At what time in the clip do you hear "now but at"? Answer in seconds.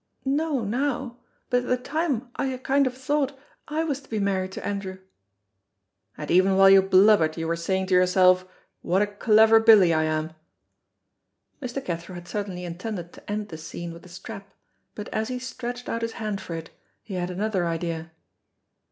0.63-1.67